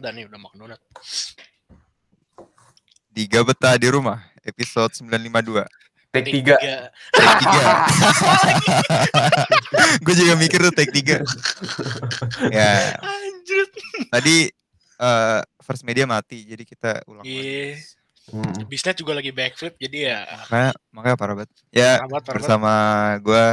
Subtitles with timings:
[0.00, 0.80] Dan nih udah makan donat.
[3.10, 5.66] Tiga betah di rumah, episode 952.
[6.10, 6.56] Take tiga.
[7.12, 7.62] Take tiga.
[10.04, 11.22] Gue juga mikir tuh take tiga.
[12.50, 13.66] ya, Anjir.
[14.10, 14.36] tadi
[14.96, 17.76] eh, first media mati, jadi kita ulang Iya.
[17.76, 17.98] lagi.
[18.30, 18.62] Mm.
[18.70, 21.50] Bisnet juga lagi backflip jadi ya Makanya, makanya parah banget.
[21.74, 21.98] Ya,
[22.30, 22.72] bersama
[23.18, 23.46] gue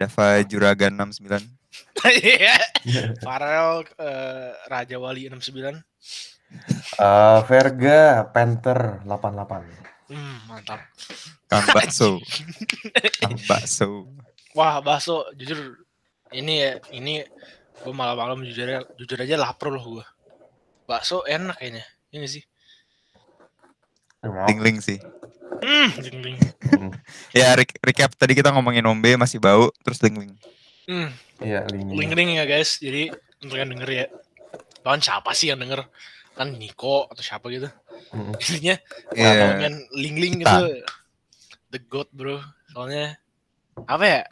[0.00, 1.44] Dava Juragan 69.
[2.04, 2.56] Iya.
[3.24, 5.80] Farel eh, Raja Wali 69.
[7.00, 10.12] Eh, Verga Panther 88.
[10.12, 10.80] Hmm, mantap.
[11.48, 12.20] Kang Bakso.
[13.24, 14.12] Kang Bakso.
[14.54, 15.82] Wah, bakso jujur
[16.30, 17.26] ini ya, ini
[17.82, 20.06] gue malam-malam jujur aja, jujur aja lapar loh gue.
[20.86, 21.82] Bakso enak kayaknya.
[22.14, 22.44] Ini sih.
[24.22, 24.46] Emang.
[24.46, 25.00] Ling-ling sih.
[25.64, 26.38] Hmm, ding-ding.
[26.70, 26.92] Mm.
[27.32, 30.36] Ya, re- recap tadi kita ngomongin ombe masih bau, terus ling-ling.
[30.84, 31.08] Hmm,
[31.42, 31.96] Iya, lini.
[31.98, 32.78] link-link ya guys.
[32.78, 33.10] Jadi
[33.42, 34.06] untuk yang denger ya.
[34.84, 35.86] Lawan siapa sih yang denger?
[36.34, 37.70] Kan Niko atau siapa gitu.
[38.14, 38.32] Mm.
[38.38, 38.74] Intinya
[39.14, 39.30] Iya.
[39.34, 40.58] ngomongin link-link gitu.
[41.70, 42.38] The goat bro.
[42.70, 43.18] Soalnya
[43.86, 44.22] apa ya?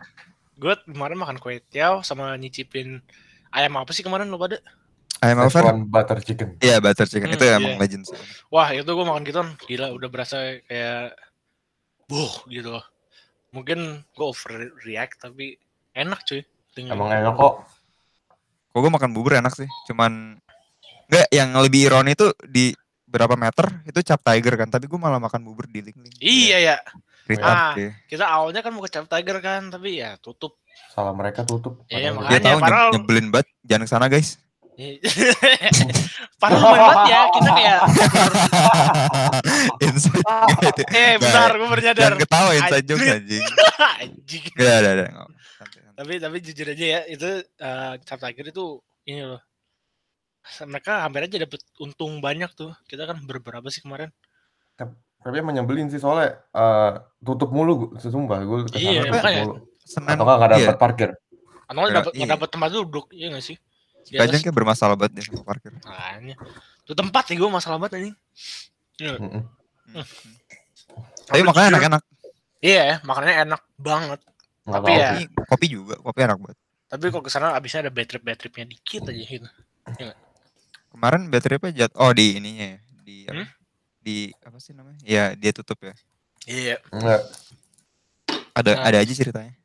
[0.58, 3.02] Gue kemarin makan kue tiaw sama nyicipin
[3.50, 4.62] ayam apa sih kemarin lo pada?
[5.22, 5.50] Ayam apa?
[5.50, 6.48] Szechuan butter chicken.
[6.58, 7.30] Iya, butter chicken.
[7.30, 7.58] Hmm, itu iya.
[7.58, 8.18] emang legend sih.
[8.50, 11.14] Wah itu gue makan gitu gila udah berasa kayak
[12.06, 12.84] buh gitu loh.
[13.54, 15.58] Mungkin gue overreact tapi
[15.94, 16.42] enak cuy.
[16.72, 17.54] Dengan- Emang enak kok.
[18.68, 19.68] Kok gue makan bubur enak sih.
[19.84, 20.40] Cuman
[21.06, 22.72] enggak yang lebih ironi itu di
[23.04, 26.16] berapa meter itu cap tiger kan, tapi gue malah makan bubur di ling-ling.
[26.16, 26.76] Iya ya.
[27.22, 27.92] Retard Ah.
[28.02, 30.58] Kita awalnya kan mau ke Cap Tiger kan tapi ya tutup.
[30.90, 31.86] Salah mereka tutup.
[31.86, 32.30] Iya, makanya.
[32.32, 34.42] Dia tahu padahal- nyebelin banget, jangan ke sana guys.
[36.42, 37.78] Lumayan banget ya kita kayak
[39.84, 40.24] inside
[40.58, 40.82] gitu.
[40.90, 42.02] eh bentar gue baru nyadar.
[42.02, 43.44] Jangan ketawa inside jokes anjing.
[44.02, 44.42] Anjing.
[44.52, 45.04] Gak ada, ada.
[46.02, 48.64] Nggak, tapi tapi jujur aja ya itu eh Cap Tiger itu
[49.06, 49.42] ini loh
[50.66, 54.10] mereka hampir aja dapet untung banyak tuh kita kan berberapa sih kemarin
[55.22, 59.14] Tapi emang nyebelin sih soalnya eh, tutup mulu gue, sumpah gue ke sana Iya, tutup
[59.14, 59.42] makanya.
[59.46, 59.54] mulu.
[59.78, 61.10] Senin, Atau nggak iya, dapat parkir.
[61.62, 62.34] atau Ya, dapat nggak iya.
[62.34, 63.56] dapet tempat duduk iya gak sih
[64.02, 65.70] si Kajang kayak bermasalah banget deh sama parkir.
[65.78, 66.34] makanya
[66.82, 68.16] tuh tempat nih gue masalah banget anjing
[68.98, 69.42] Mm-mm.
[71.30, 72.02] Tapi makanya enak-enak.
[72.58, 74.20] iya ya makannya enak banget
[74.62, 75.10] Nggak Tapi ya-.
[75.10, 76.58] Kopi, kopi juga, kopi enak banget.
[76.92, 79.48] tapi kok ke sana abisnya ada bad trip bad tripnya dikit aja gitu
[80.92, 81.88] Kemarin baterai apa jat?
[81.96, 83.16] Oh di ininya ya, di?
[83.24, 83.48] Hmm?
[83.96, 85.00] Di apa sih namanya?
[85.00, 85.96] Ya dia tutup ya.
[86.44, 87.22] iya Nggak.
[88.52, 88.84] Ada Nah.
[88.84, 89.56] ada aja ceritanya.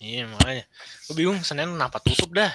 [0.00, 0.64] iya makanya
[1.04, 2.48] gue bingung senin kenapa tutup dah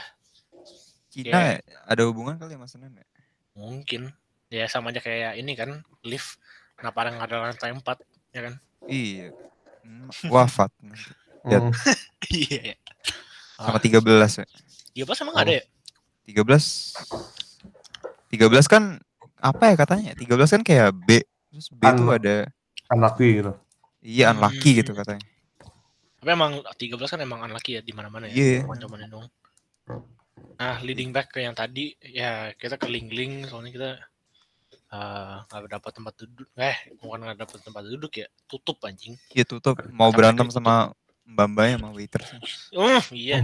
[1.14, 3.06] Cina ada hubungan kali sama Senin ya?
[3.54, 4.10] mungkin
[4.50, 6.42] ya sama aja kayak ini kan lift
[6.74, 8.02] kenapa nggak ada lantai empat
[8.34, 8.54] ya kan
[8.90, 9.30] Iya.
[9.86, 10.96] Hmm, Wafat Ya.
[12.34, 12.76] iya ya.
[13.56, 14.02] sama 13
[14.42, 14.46] ya.
[14.96, 15.64] Iya pas emang nggak ada ya
[16.26, 16.42] 13
[18.34, 18.84] 13 kan
[19.38, 20.12] apa ya katanya?
[20.18, 21.22] 13 kan kayak B.
[21.54, 22.36] Terus B itu An- ada
[22.86, 23.52] Unlucky gitu.
[24.00, 24.78] iya unlucky Hmm.
[24.82, 25.24] gitu katanya.
[26.22, 28.34] Tapi emang 13 kan emang unlucky ya di mana-mana ya.
[28.34, 28.60] Iya.
[28.66, 29.26] Cuman dong.
[30.56, 33.90] Nah, leading back ke yang tadi ya kita ke Lingling soalnya kita
[34.94, 36.48] eh, nggak dapat tempat duduk.
[36.56, 39.18] Eh, bukan nggak dapat tempat duduk ya, tutup anjing.
[39.34, 40.94] Iya tutup mau Sampai berantem sama
[41.26, 42.22] mbak-mbaknya sama waiter.
[42.72, 43.42] Uh, iya.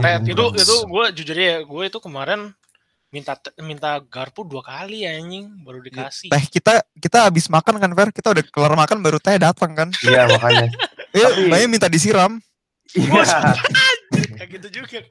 [0.00, 2.54] Kayak itu itu gue jujur ya, gue itu kemarin
[3.10, 6.30] minta minta garpu dua kali anjing baru dikasih.
[6.30, 9.90] Teh kita kita habis makan kan Fer, kita udah kelar makan baru teh datang kan.
[10.06, 10.66] Iya makanya.
[11.10, 12.38] Iya, Tapi- mbaknya minta disiram.
[12.94, 13.54] Iya.
[14.38, 15.02] Kayak gitu juga.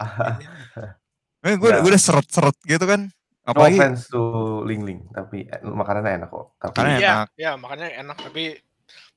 [1.40, 1.80] Eh, gue Ya.
[1.80, 3.08] gue udah seret-seret gitu kan.
[3.44, 4.22] No Apalagi offense to
[4.64, 6.46] Ling Ling, tapi eh, makanannya enak kok.
[6.56, 7.30] Tapi Makanannya Iya, enak.
[7.36, 8.44] ya makanya enak tapi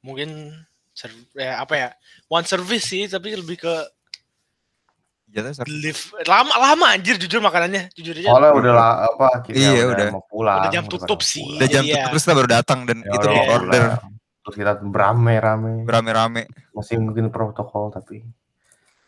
[0.00, 0.31] mungkin
[0.93, 1.89] ser- ya apa ya
[2.29, 3.75] one service sih tapi lebih ke
[5.33, 5.65] seret.
[5.65, 9.85] live lama lama anjir jujur makanannya jujur aja soalnya udah lah apa kita Iya, udah,
[9.89, 10.09] udah.
[10.13, 10.61] mau pulang.
[10.61, 11.41] Udah jam udah tutup sih.
[11.57, 11.95] Udah jam Iya.
[11.97, 13.83] tutup terus kita baru datang dan Ya itu udah, order.
[14.43, 15.73] Terus kita berame-rame.
[15.89, 16.43] berame-rame.
[16.77, 18.21] Masih mungkin protokol tapi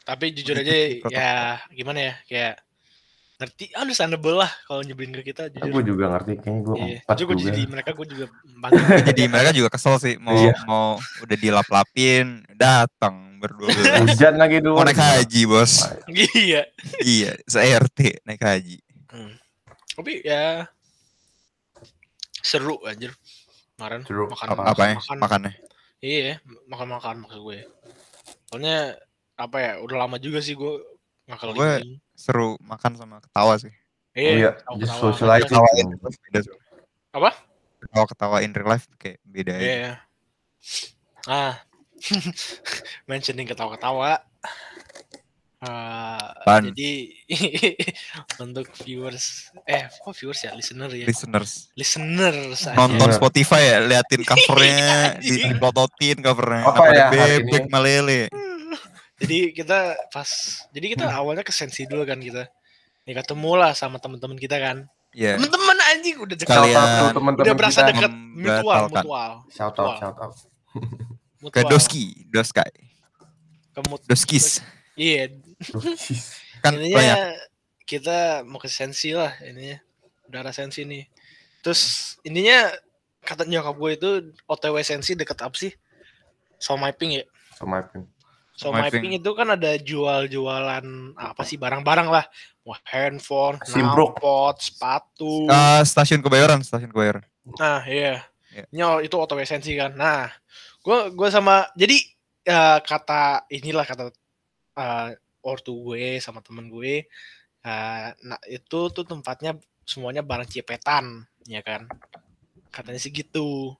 [0.00, 0.76] tapi jujur Udah aja
[1.12, 1.32] ya
[1.70, 2.54] gimana ya kayak
[3.34, 6.98] ngerti understandable lah kalau nyebelin ke kita gue jujur juga ngerti kayaknya gue Iya.
[7.02, 7.32] empat juga.
[7.42, 8.24] jadi mereka gue juga
[9.10, 10.54] Jadi mereka juga kesel sih mau Iya.
[10.64, 10.86] mau
[11.20, 13.68] udah dilap-lapin, datang berdua.
[14.06, 14.74] Hujan lagi dulu.
[14.74, 15.82] Mau naik haji, Bos.
[16.32, 16.62] iya
[17.00, 18.78] iya, se-RT naik haji.
[19.08, 19.34] Hmm.
[19.94, 20.66] tapi ya
[22.36, 23.14] seru anjir
[23.74, 24.26] kemarin Seru.
[24.28, 24.94] makan Apa- Apa ya?
[24.96, 25.52] makan Makannya.
[26.00, 27.58] iya makan makan maksud gue
[28.46, 28.98] soalnya
[29.34, 30.82] apa ya udah lama juga sih gue
[31.24, 31.72] nggak Gue
[32.14, 33.74] seru makan sama ketawa sih.
[34.12, 35.04] Iya, ketawa- just ketawa.
[35.10, 35.50] socializing.
[35.50, 36.40] Ketawa in real life beda.
[37.12, 37.30] Apa?
[37.80, 39.66] Ketawa ketawa in real life kayak beda Iya.
[39.66, 39.92] aja.
[41.26, 41.54] Ah.
[43.10, 44.22] Mentioning ketawa-ketawa.
[45.64, 46.68] Eh, Apaan?
[46.70, 46.92] jadi
[48.44, 51.72] untuk viewers eh kok viewers ya listener ya Listeners.
[51.72, 52.76] listeners aja.
[52.76, 53.16] Nonton Iya.
[53.16, 55.56] Spotify ya, liatin covernya, di, Anjing.
[55.56, 56.62] diplototin covernya.
[56.62, 58.28] Apa Apa ada ya bebek melele.
[59.16, 59.78] Jadi kita
[60.08, 60.28] pas
[60.70, 62.50] jadi kita awalnya ke sensi dulu kan kita
[63.04, 64.78] ya ketemu lah sama teman-teman kita kan
[65.10, 65.38] Iya.
[65.38, 69.76] teman-teman anjing udah dekat Kalian- Shout out tuh teman-teman udah berasa dekat mutual mutual Shout
[69.76, 70.34] out, shout out.
[70.34, 71.70] Ke mutual.
[71.70, 72.72] Doski, Doskai,
[73.70, 74.58] ke mut Doskis.
[74.94, 75.30] iya
[75.60, 76.34] Dosis.
[76.58, 77.18] Kan ininya banyak.
[77.84, 79.78] kita mau ke sensi lah ininya
[80.24, 81.06] udara sensi nih
[81.60, 81.82] terus
[82.22, 82.72] ininya
[83.20, 84.10] kata nyokap gue itu
[84.44, 85.70] otw sensi deket apa sih
[86.56, 87.24] so mapping ya
[87.54, 88.02] Sama Ipin.
[88.54, 89.02] So Mapping.
[89.02, 90.86] mapping itu kan ada jual-jualan
[91.18, 92.24] apa sih barang-barang lah
[92.62, 97.26] wah handphone knalpot sepatu Eh, stasiun Kebayoran, stasiun Kebayoran.
[97.60, 98.24] Nah, iya.
[98.54, 98.64] Iya.
[98.70, 99.92] Nyol itu auto esensi kan.
[99.98, 100.30] Nah,
[100.80, 101.98] gua gua sama jadi
[102.46, 104.08] eh, kata inilah kata
[104.78, 105.08] eh,
[105.44, 107.04] ortu gue sama temen gue
[107.64, 111.84] eh, nah itu tuh tempatnya semuanya barang cepetan, ya kan.
[112.72, 113.76] Katanya sih gitu.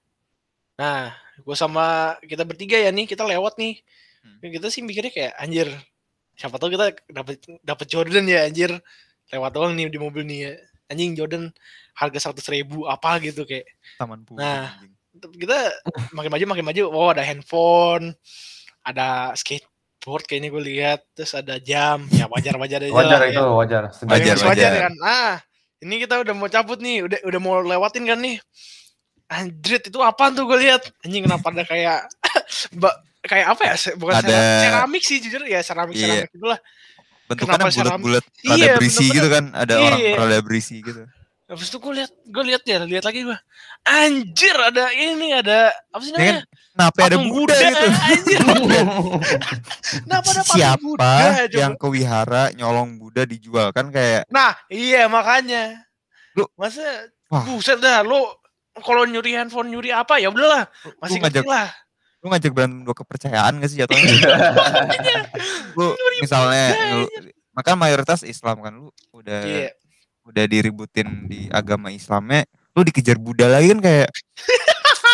[0.77, 3.81] Nah, gue sama kita bertiga ya nih, kita lewat nih.
[4.25, 4.41] Hmm.
[4.41, 5.69] Kita sih mikirnya kayak anjir.
[6.35, 8.73] Siapa tahu kita dapat dapat Jordan ya anjir.
[9.29, 10.53] Lewat doang nih di mobil nih ya.
[10.89, 11.53] Anjing Jordan
[11.95, 13.69] harga seratus ribu apa gitu kayak
[14.01, 14.41] Taman Pulau.
[14.43, 14.75] Nah.
[14.75, 14.93] anjing.
[15.15, 15.71] kita
[16.11, 18.19] makin maju makin maju oh ada handphone
[18.83, 23.39] ada skateboard kayaknya gue lihat terus ada jam ya wajar wajar aja Wajar lah, itu,
[23.39, 23.47] ya.
[23.55, 23.83] wajar.
[24.11, 24.73] Wajar, wajar wajar.
[24.91, 25.35] kan ah
[25.87, 28.43] ini kita udah mau cabut nih udah udah mau lewatin kan nih
[29.31, 32.11] anjrit itu apaan tuh gue lihat anjing kenapa ada kayak
[33.25, 36.05] kayak apa ya bukan Ada- seramik, sih jujur ya seramik Iya.
[36.25, 36.61] seramik itulah
[37.25, 39.45] Bentukannya bulat-bulat, rada Iya, berisi gitu kan.
[39.51, 40.13] Ada orang Iya.
[40.15, 41.03] rada berisi gitu.
[41.45, 43.37] habis itu gue lihat gue lihat ya lihat lagi gue
[43.83, 46.41] anjir ada ini ada apa sih Ya kan, namanya
[46.73, 47.87] Kenapa ada Buddha gitu?
[47.87, 48.41] anjir
[50.05, 51.17] Kenapa ada Siapa Buddha,
[51.53, 55.85] yang ke wihara nyolong Buddha dijual kan kayak Nah, iya makanya.
[56.33, 56.83] Lu- masa
[57.29, 57.45] Wah.
[57.45, 58.19] buset dah lu
[58.81, 60.67] kalau nyuri handphone nyuri apa ya udahlah
[60.99, 61.71] masih ngajak lah.
[62.25, 64.17] Lu ngajak berantem dua kepercayaan gak sih jatuhnya?
[65.77, 66.65] lu misalnya
[66.97, 67.05] lu,
[67.53, 69.71] maka mayoritas Islam kan lu udah Iya.
[70.25, 74.09] udah diributin di agama Islamnya lu dikejar Buddha lagi kan kayak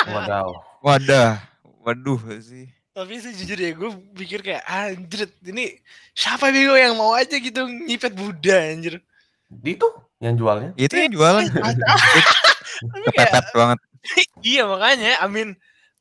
[0.06, 0.48] Wadaw.
[0.80, 1.42] wadah
[1.82, 5.78] waduh sih Tapi sih jujur ya gue pikir kayak anjir ini
[6.10, 8.98] siapa bego yang mau aja gitu nyipet Buddha anjir.
[9.46, 9.86] Di itu
[10.20, 10.70] yang jualnya.
[10.76, 13.78] itu yang jualan Tapi kayak, kepepet banget
[14.46, 15.58] iya makanya I mean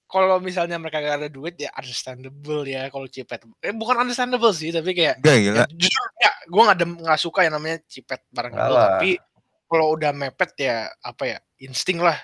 [0.09, 3.45] kalau misalnya mereka gak ada duit ya understandable ya kalau cipet.
[3.61, 7.21] Eh bukan understandable sih tapi kayak gak ya, gila jujur ya gue nggak dem- nggak
[7.21, 8.97] suka yang namanya cipet barang gitu Alah.
[8.97, 9.09] tapi
[9.69, 12.17] kalau udah mepet ya apa ya insting lah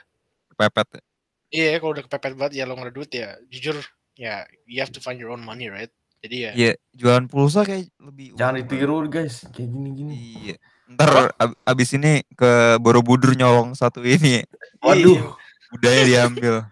[0.49, 1.05] kepepet
[1.53, 3.77] iya kalau udah kepepet banget ya lo nggak ada duit ya jujur
[4.17, 5.93] ya you have to find your own money right
[6.25, 10.13] jadi ya Iya jualan pulsa kayak lebih Jangan ditiru guys, kayak gini-gini.
[10.41, 10.55] Iya.
[10.89, 14.41] Ntar ab- abis ini ke Borobudur nyolong satu ini
[14.81, 15.21] Waduh.
[15.21, 15.29] Iya.
[15.69, 16.65] budaya diambil.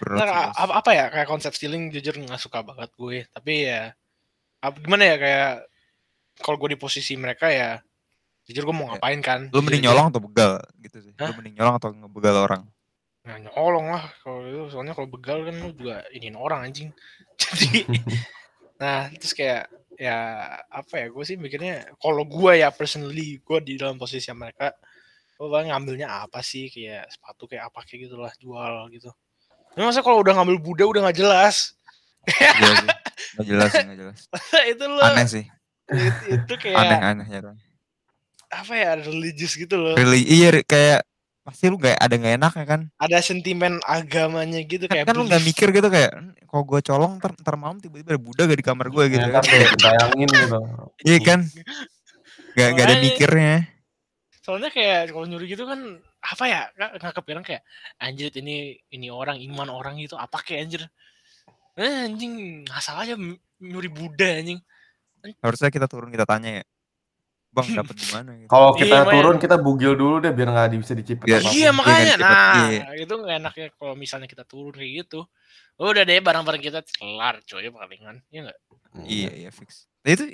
[0.00, 3.92] Berat Nah, apa, apa ya kayak konsep stealing jujur nggak suka banget gue tapi ya
[4.80, 5.50] gimana ya kayak
[6.40, 7.78] kalau gue di posisi mereka ya
[8.48, 8.96] jujur gue mau Ya.
[8.96, 11.12] ngapain kan Lu mending nyolong atau begal gitu sih.
[11.12, 11.36] Lu Hah?
[11.36, 12.62] mending nyolong atau ngebegal orang.
[13.20, 16.90] Nah, nyolong lah kalau itu soalnya kalau begal kan lu juga iniin orang anjing.
[17.40, 17.84] Jadi
[18.80, 19.68] nah terus kayak
[20.00, 20.16] ya
[20.72, 24.72] apa ya gue sih mikirnya kalau gue ya personally gue di dalam posisi mereka
[25.36, 29.12] gue ngambilnya apa sih kayak sepatu kayak apa kayak gitulah jual gitu.
[29.70, 31.74] Tapi masa kalau udah ngambil Buddha udah nggak jelas.
[32.26, 32.88] Iya sih.
[33.30, 34.18] Gak jelas sih, gak jelas.
[34.72, 35.44] itu lo Aneh sih.
[35.88, 37.40] itu, itu kayak Aneh-aneh ya.
[38.50, 39.94] apa ya religious gitu loh.
[39.94, 41.06] Really, iya kayak
[41.40, 42.80] pasti lu gak ada gak enaknya kan.
[42.98, 46.80] Ada sentimen agamanya gitu Kan, kayak kan lu gak mikir gitu kayak "Hmm, kalau gue
[46.82, 49.42] colong ntar, ntar malam tiba-tiba ada Buddha gak di kamar gue gitu Ya kan.
[49.42, 50.58] kan tuh, bayangin gitu.
[51.06, 51.40] Iya kan.
[52.58, 53.54] Gak, gak ada mikirnya.
[54.42, 55.78] soalnya kayak kalau nyuri gitu kan
[56.20, 57.62] apa ya nggak nggak kepikiran kayak
[57.96, 60.82] anjir ini ini orang iman orang gitu apa kayak anjir
[61.80, 63.16] eh, anjing asal aja
[63.60, 64.60] nyuri Buddha anjing
[65.44, 66.64] Harusnya kita turun kita tanya ya.
[67.52, 68.48] Bang dapat di mana gitu.
[68.48, 69.12] Kalau Iya, kita makanya.
[69.20, 71.52] turun kita bugil dulu deh biar nggak bisa dicipet apa pun.
[71.52, 72.80] iya makanya nah iya.
[72.96, 75.28] itu nggak enaknya kalau misalnya kita turun kayak gitu
[75.76, 78.58] udah deh barang-barang kita kelar coy palingan ya nggak
[79.04, 79.86] Iya, iya fix.
[80.02, 80.24] Nah, itu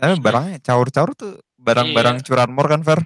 [0.00, 2.24] tapi barangnya caur-caur tuh barang-barang Iya.
[2.26, 3.00] curanmor kan, Fer?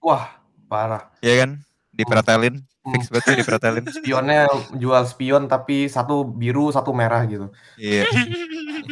[0.00, 0.38] Wah,
[0.70, 1.10] parah.
[1.20, 1.50] Iya kan?
[1.96, 2.92] Dipretelin, Hmm.
[2.92, 3.84] fix banget tuh dipretelin.
[3.96, 7.48] Spionnya jual spion tapi satu biru, satu merah gitu.
[7.74, 8.04] Iya.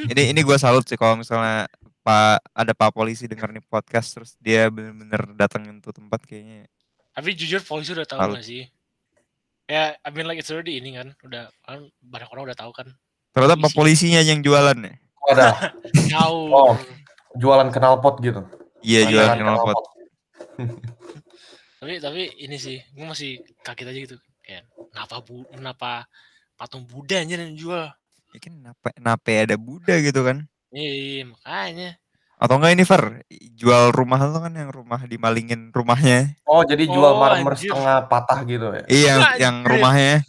[0.06, 1.68] Ini ini gua salut sih kalau misalnya
[2.00, 6.66] Pak ada Pak polisi denger nih podcast terus dia bener-bener datengin tuh tempat kayaknya.
[7.10, 8.34] tapi jujur polisi udah tahu Salut.
[8.34, 8.66] nggak sih
[9.64, 12.90] ya I mean like it's already ini kan udah kan banyak orang udah tahu kan
[13.30, 14.10] Ternyata Pak Polisi.
[14.10, 14.94] polisinya yang jualan ya.
[15.22, 15.54] Wadah,
[16.18, 16.74] tahu Oh.
[17.34, 18.42] jualan knalpot gitu.
[18.80, 19.78] Iya Rancangan jualan knalpot.
[21.84, 24.16] Tapi tapi ini sih, gue masih kaget aja gitu.
[24.40, 25.90] Kayak kenapa bu, kenapa
[26.56, 27.92] patung Buddha anjir yang jual?
[28.32, 30.48] Ya kan nape, nape ada Buddha gitu kan.
[30.72, 32.00] Iya, makanya.
[32.40, 33.20] Atau enggak ini Fer,
[33.52, 36.32] jual rumah lu kan yang rumah dimalingin rumahnya.
[36.48, 37.68] Oh, jadi jual Oh, marmer anjir.
[37.68, 38.82] setengah patah gitu ya.
[38.88, 40.24] Iya yang, yang rumahnya.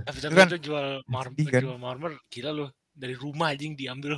[0.00, 1.60] Tapi tapi kan itu jual marmer, sedih kan.
[1.60, 2.72] jual marmer gila loh.
[2.96, 4.16] Dari rumah anjing diambil.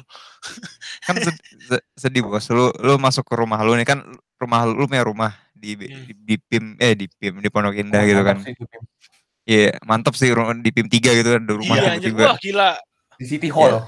[1.03, 2.47] Kan sed- se- sedih bos.
[2.55, 4.07] Lu lu masuk ke rumah lu nih kan
[4.39, 6.05] rumah lu, lu punya rumah di, Hmm.
[6.07, 8.37] di, di PIM eh di PIM di Pondok Indah Oh, gitu kan.
[9.43, 10.29] Iya, mantap sih
[10.61, 12.25] di PIM 3 gitu kan ada rumah Iya anjir, tiba-tiba.
[12.27, 12.71] wah gila.
[13.19, 13.83] Di City Hall.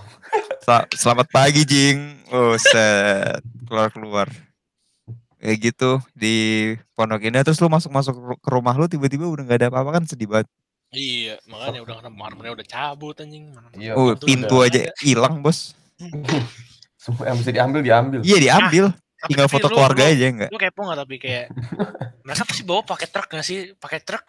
[0.60, 2.26] Sel- Selamat pagi Jing.
[2.28, 3.38] Oh, set.
[3.64, 4.26] Keluar-keluar.
[5.36, 6.34] Kayak gitu di
[6.92, 10.28] Pondok Indah terus lu masuk-masuk ke rumah lu tiba-tiba udah nggak ada apa-apa kan sedih
[10.28, 10.48] banget.
[10.90, 13.54] Iya, makanya udah kena marmernya udah cabut anjing.
[13.72, 15.72] Iya, Oh, pintu aja hilang, Bos.
[17.00, 18.20] Semua yang bisa diambil diambil.
[18.20, 18.84] Iya, diambil.
[19.20, 20.50] Tapi- Tinggal tapi foto lu- keluarga lu- aja enggak?
[20.50, 21.46] Lu kepo gak tapi kayak
[22.24, 23.58] mereka pasti bawa pakai truk gak sih?
[23.74, 24.24] Pakai truk?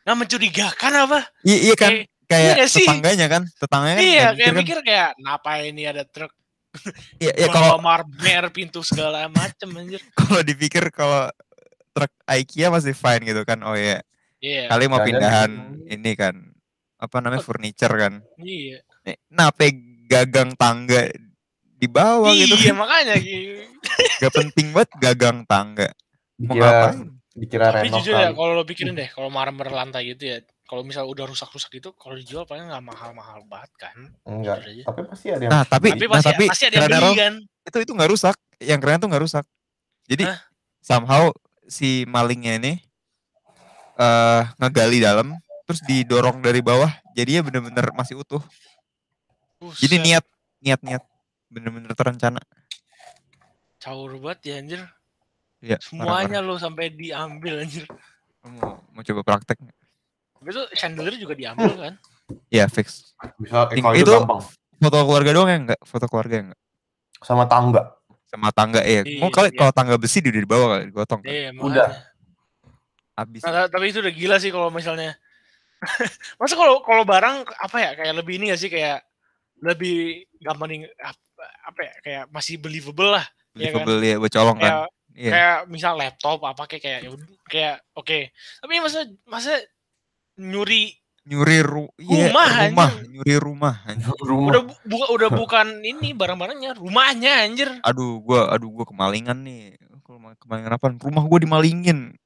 [0.00, 1.18] Nggak mencurigakan apa?
[1.42, 1.92] Iya, iya kan.
[1.92, 2.86] Kayak- Kayak iya sih?
[2.86, 4.54] tetangganya kan, tetangganya kan iya, kayak mikir kan.
[4.56, 6.30] mikir kayak kenapa ini ada truk
[7.18, 9.98] Iya, iya kalau marmer pintu segala macem anjir.
[10.14, 11.26] kalau dipikir kalau
[11.90, 13.58] truk IKEA masih fine gitu kan.
[13.60, 13.98] Oh iya,
[14.38, 15.90] Iya, kali mau pindahan gitu.
[15.90, 16.38] ini kan
[16.96, 18.22] apa namanya furniture kan.
[18.38, 18.78] iya.
[19.26, 19.74] Nape
[20.06, 21.10] gagang tangga
[21.80, 22.76] di bawah gitu Iya, kan.
[22.76, 23.64] makanya gitu.
[24.20, 25.88] Gak penting banget gagang tangga.
[26.36, 27.08] Mau Dikira ngapain?
[27.30, 30.36] dikira Tapi renov jujur ya, kalau lo pikirin deh, kalau marmer lantai gitu ya,
[30.68, 33.96] kalau misal udah rusak-rusak gitu, kalau dijual paling nggak mahal-mahal banget kan.
[34.28, 34.60] Enggak.
[34.84, 37.34] Tapi pasti ada yang Nah, tapi Tapi nah, pasti, tapi pasti ada yang beli kan.
[37.64, 38.36] itu itu nggak rusak.
[38.60, 39.44] Yang keren tuh nggak rusak.
[40.10, 40.38] Jadi Hah?
[40.84, 41.32] somehow
[41.64, 42.72] si malingnya ini
[44.00, 48.42] eh ngegali dalam terus didorong dari bawah jadinya bener-bener masih utuh.
[49.78, 50.24] Jadi Buset, niat
[50.60, 51.02] niat niat
[51.50, 52.40] bener-bener terencana.
[53.76, 54.80] caur banget ya anjir.
[55.60, 57.84] Iya, Semuanya lo sampai diambil anjir.
[58.40, 59.78] mau mau coba praktek nggak?
[60.42, 61.94] Itu chandelier juga diambil kan.
[62.46, 63.12] Iya fix.
[63.36, 64.40] bisa eh, kalau itu, itu- gampang.
[64.80, 65.80] Foto keluarga doang ya enggak?
[65.82, 66.60] Foto keluarga ya enggak?
[67.20, 67.82] Sama tangga.
[68.24, 69.04] Sama tangga ya.
[69.18, 69.58] Mau Iya, kali iya.
[69.58, 71.28] kalau tangga besi udah dibawa kali digotong kan.
[71.28, 71.88] Iya, Udah.
[73.12, 73.40] Habis.
[73.42, 75.16] Nah, ta- tapi itu udah gila sih kalau misalnya.
[76.40, 79.04] Masa kalau kalau barang apa ya kayak lebih ini gak sih kayak
[79.60, 79.96] lebih
[80.38, 80.80] gampang nih,
[81.64, 83.24] apa, ya kayak masih believable lah
[83.54, 83.84] iya kan?
[83.84, 84.64] Believable ya buat colong kan.
[84.64, 85.30] kayak Iya.
[85.34, 88.18] kayak misal laptop apa kayak kayak ya udah, kayak oke
[88.62, 89.52] tapi masa masa
[90.36, 93.10] nyuri Nyuri ru iya, Rumah, rumah, anjing.
[93.12, 93.74] nyuri rumah.
[94.18, 94.50] Rumah.
[94.50, 99.76] udah bu- buka udah bukan ini barang-barangnya rumahnya anjir Aduh, gua aduh gua kemalingan nih.
[100.00, 100.86] Kalau ma- kemalingan apa?
[100.96, 102.16] Rumah gua dimalingin.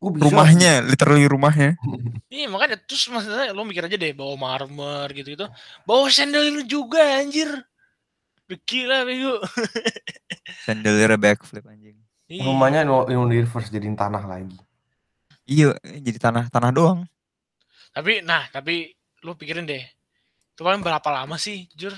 [0.00, 0.24] Oh, bisa.
[0.26, 1.76] Rumahnya, literally rumahnya.
[2.32, 5.46] iya makanya terus maksudnya lo mikir aja deh bawa marmer gitu gitu
[5.84, 7.50] bawa sandal juga anjir
[8.64, 9.38] gila bego
[10.66, 11.94] Chandelier backflip anjing.
[12.26, 12.42] Iya.
[12.42, 14.56] Rumahnya nu- universe jadiin tanah lagi.
[15.44, 17.00] Iya, jadi tanah tanah doang.
[17.90, 19.82] tapi nah tapi lo pikirin deh
[20.54, 21.90] itu paling berapa lama sih jujur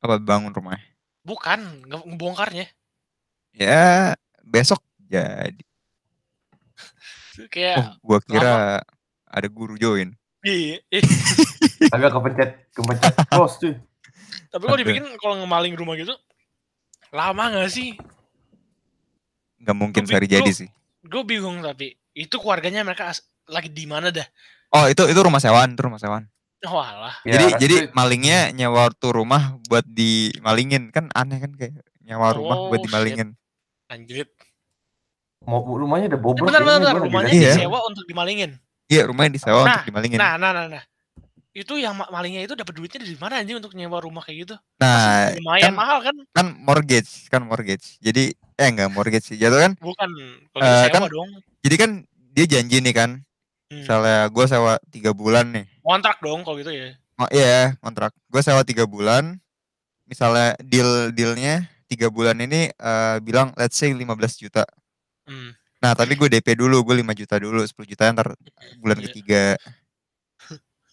[0.00, 0.80] Apa bangun rumah?
[1.20, 2.66] bukan nge- ngebongkarnya
[3.52, 5.60] Ya, besok jadi.
[7.46, 8.54] Kayak Oh, gua kira
[9.24, 10.14] ada guru join.
[10.40, 11.00] iya eh,
[11.90, 13.74] Agak kepencet kepencet close cuy.
[14.46, 14.82] tapi kalau Ada.
[14.82, 16.14] dipikirin kalau ngemaling rumah gitu
[17.10, 17.94] lama gak sih
[19.56, 20.68] Nggak mungkin bi- sehari jadi sih.
[21.00, 24.24] gue bingung tapi itu keluarganya mereka as- lagi di mana dah
[24.70, 26.26] Oh, itu itu rumah sewaan, itu rumah sewaan.
[26.64, 31.38] oh alah Ya, jadi kan jadi itu- malingnya nyewa tuh rumah buat dimalingin kan aneh
[31.38, 32.84] kan kayak nyewa rumah buat Oh, shit.
[32.84, 33.28] dimalingin.
[33.86, 34.26] anjir
[35.44, 36.46] mau rumahnya eh, bobrok.
[36.46, 37.04] bentar bentar, kayaknya, bentar.
[37.04, 37.52] rumahnya Iya.
[37.52, 38.50] disewa untuk dimalingin
[38.84, 40.18] Iya rumahnya disewa Nah, untuk dimalingin.
[40.18, 40.84] Nah, nah nah nah nah
[41.50, 44.54] itu yang ma- malingnya itu dapat duitnya dari mana anjing untuk nyewa rumah kayak gitu
[44.76, 47.96] Nah, Pasti lumayan kan- mahal kan kan mortgage kan mortgage.
[47.98, 49.36] Jadi eh enggak mortgage sih.
[49.36, 49.72] Jatuh kan.
[49.78, 50.10] bukan
[50.50, 51.90] kalau sewa kan- dong Jadi kan
[52.30, 53.10] dia janji nih kan.
[53.64, 53.80] Hmm.
[53.80, 55.64] Misalnya gue sewa tiga bulan nih.
[55.80, 58.10] kontrak dong kalau gitu ya Oh iya kontrak.
[58.26, 59.38] Gue sewa tiga bulan.
[60.04, 64.04] Misalnya deal dealnya tiga bulan ini eh, bilang let's say 15
[64.36, 64.66] juta.
[65.26, 65.50] Hmm.
[65.84, 68.32] Nah tapi gue DP dulu, gue 5 juta dulu, 10 juta ntar
[68.80, 69.04] bulan Iya.
[69.12, 69.44] ketiga.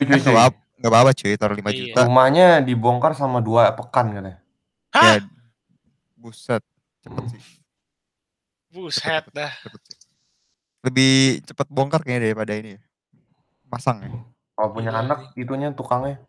[0.02, 1.78] Kan cuy, gak apa gak apa-apa cuy, taruh 5 Iya.
[1.96, 2.00] juta.
[2.10, 4.36] Rumahnya dibongkar sama dua pekan kan ya.
[4.92, 5.04] Hah?
[5.08, 5.16] Ya,
[6.20, 6.60] buset,
[7.00, 7.44] cepet sih,
[8.70, 9.98] buset dah cepet sih.
[10.84, 12.82] Lebih cepet bongkar kayaknya daripada ini ya.
[13.72, 14.10] Masang ya.
[14.58, 16.20] Kalau punya Iya anak itunya tukangnya.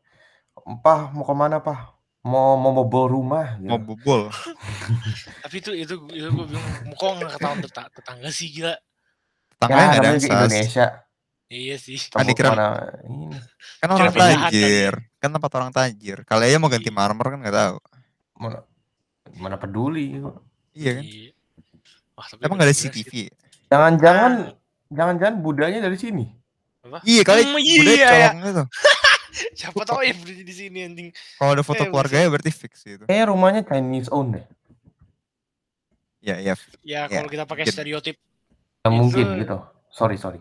[0.85, 1.97] Pah mau ke mana pah?
[2.23, 3.59] Mau mau bobol rumah.
[3.59, 3.67] gitu.
[3.67, 4.31] Mau bobol.
[5.43, 6.65] tapi itu itu itu gue bingung
[6.95, 8.75] kok nggak ketahuan tetangga, tetangga sih gila
[9.59, 10.31] Tangannya Ya, ada namanya sas.
[10.33, 10.87] Indonesia.
[11.49, 12.67] iya sih Kan Tembok dikira- mana
[13.05, 13.27] ini.
[13.77, 14.43] Kan Kira orang pindahan kali ya.
[14.49, 14.95] tajir.
[15.17, 16.19] Kan tempat orang tajir.
[16.23, 16.97] Kali aja mau ganti Iya.
[16.97, 17.77] marmer kan gak tahu.
[18.37, 18.65] Mana-
[19.35, 20.07] mana peduli.
[20.73, 21.05] Iya kan?
[21.05, 21.31] Iya.
[22.13, 23.03] Wah, tapi Emang gak ada bener juga sih.
[23.03, 23.13] CCTV?
[23.21, 23.33] ya?
[23.69, 24.55] Jangan-jangan Ah.
[24.91, 26.25] jangan-jangan budaya dari sini.
[26.81, 26.99] Apa?
[27.03, 28.31] Iya kali Hmm, budaya iya, ya.
[28.31, 28.63] colong gitu.
[29.59, 31.09] Siapa tahu ya berdiri di sini anjing.
[31.37, 33.05] Kalau ada foto Eh, keluarganya berarti fix gitu.
[33.05, 34.45] Kayaknya rumahnya Chinese owned deh.
[36.23, 36.55] Ya, ya.
[36.85, 38.17] Ya, Ya, kalau kita pakai stereotip,
[38.83, 39.57] Ya, Itu- mungkin gitu.
[39.89, 40.39] Sorry, sorry.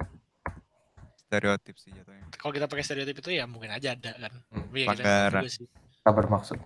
[1.22, 2.26] Stereotip sih jatuhnya.
[2.36, 4.34] kalau kita pakai stereotip itu ya mungkin aja ada kan.
[4.50, 5.66] Hmm, Tapi ya kita sih.
[6.02, 6.58] Bermaksud.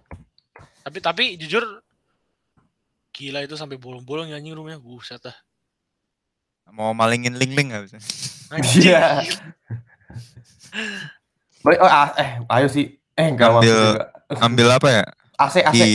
[0.82, 1.62] Tapi tapi jujur
[3.12, 4.80] gila itu sampai bolong-bolong ya anjing rumahnya.
[4.80, 5.36] Buset dah.
[6.72, 7.98] Mau malingin link-link gak bisa?
[8.80, 9.22] Iya.
[11.66, 12.86] Baik, oh, ah, eh, ayo sih.
[13.12, 14.06] Eh, enggak Ambil- juga.
[14.38, 15.04] Ambil apa ya?
[15.36, 15.74] AC, AC.
[15.74, 15.86] Di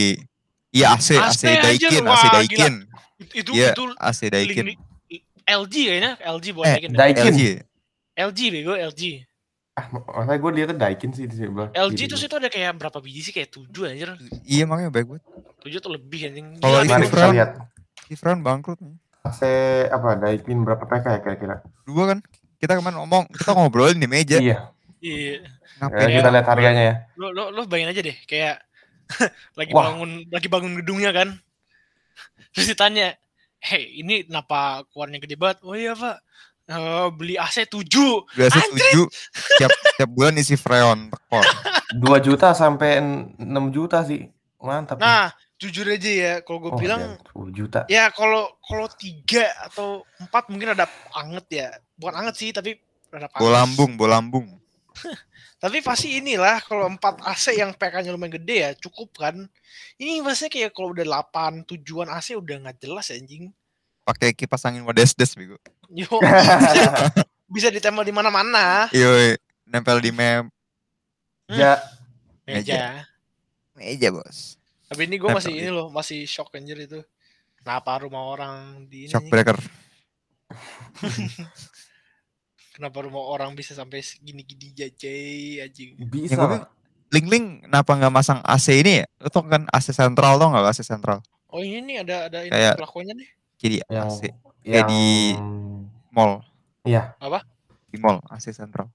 [0.71, 2.25] Iya AC, AC, AC aja, Daikin, wah, AC.
[2.29, 2.75] Daikin.
[3.17, 4.67] Itu itu, Iya, itu AC Daikin.
[5.45, 6.91] LG kayaknya, LG buat Eh, Daikin.
[6.93, 7.25] Daikin.
[7.29, 7.43] LG.
[8.17, 9.03] LG bego, LG.
[9.73, 11.71] Ah, makanya gue liatnya Daikin sih di sebelah.
[11.71, 14.11] LG terus itu ada kayak berapa biji sih kayak tujuh anjir.
[14.43, 15.25] Iya makanya baik banget.
[15.61, 16.47] Tujuh atau lebih anjing.
[16.57, 17.09] Kalau Gila, ini Mari bego.
[17.09, 17.33] kita Fran.
[17.33, 17.51] lihat.
[18.05, 18.95] Kifran bangkrut nih.
[19.23, 19.41] AC
[19.89, 21.57] apa Daikin berapa PK ya kira-kira?
[21.83, 22.19] Dua kan?
[22.59, 24.37] Kita kemarin ngomong, kita ngobrolin di meja.
[24.37, 24.71] Iya.
[25.01, 25.49] Iya.
[25.81, 26.07] Ngapain?
[26.07, 26.95] Ya, kita lihat harganya ya.
[27.17, 28.57] Lo lo lo bayangin aja deh kayak
[29.59, 29.91] lagi Wah.
[29.91, 31.29] bangun lagi bangun gedungnya kan.
[32.53, 33.15] Terus ditanya,
[33.59, 36.17] "Hei, ini kenapa keluarnya gede banget?" "Oh iya, Pak.
[36.69, 38.71] Eh, beli AC 7." Biasa Anjir.
[38.71, 39.07] tujuh,
[39.59, 41.45] tiap tiap bulan isi freon tekor.
[41.91, 44.31] 2 juta sampai 6 juta sih.
[44.61, 45.01] Mantap.
[45.01, 45.03] nih.
[45.03, 47.81] Nah, jujur aja ya, kalau gue Oh, bilang 10 juta.
[47.89, 51.69] ya kalau kalau tiga atau empat mungkin ada anget ya.
[51.97, 52.77] Bukan anget sih, tapi
[53.09, 53.41] ada panas.
[53.41, 54.47] Bolambung, bolambung.
[55.61, 59.37] Tapi pasti inilah kalau empat AC yang PK-nya lumayan gede ya cukup kan.
[60.01, 63.53] Ini maksudnya kayak kalau udah 8 tujuan AC udah nggak jelas ya, anjing.
[64.09, 65.61] Pakai kipas angin modes des bego.
[65.93, 67.13] Yo, bisa,
[67.61, 68.89] bisa ditempel di mana-mana.
[68.91, 69.37] Iya,
[69.69, 70.49] nempel di map
[71.51, 71.83] Ya,
[72.47, 73.05] Meja.
[73.75, 74.55] meja bos.
[74.87, 77.03] Tapi ini gue masih di- ini loh, masih shock anjir itu.
[77.59, 79.13] Kenapa rumah orang di ini?
[79.13, 79.59] Shock breaker.
[82.81, 86.01] Kenapa rumah orang bisa sampai segini-gini jajai anjing.
[86.01, 86.33] bisa.
[86.33, 86.61] gua lah.
[87.13, 89.07] Link link kenapa nggak masang AC ini ya?
[89.21, 91.21] Lo tau kan AC sentral tau nggak AC sentral?
[91.47, 93.29] Oh ini nih ada ada ini Kayak- pelakuannya nih.
[93.61, 94.21] Jadi yang AC
[94.63, 95.37] yang di-
[96.09, 96.41] mall,
[96.81, 97.13] Iya.
[97.87, 98.89] di mall AC sentral.